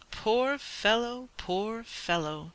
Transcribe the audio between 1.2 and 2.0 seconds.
poor